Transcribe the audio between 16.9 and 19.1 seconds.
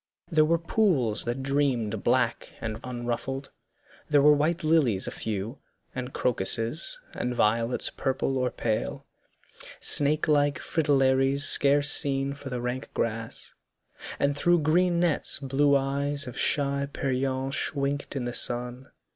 peryenche winked in the sun.